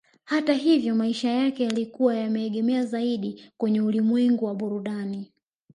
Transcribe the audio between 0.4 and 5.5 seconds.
hivyo maisha yake yalikuwa yameegemea zaidi kwenye ulimwengu wa burudani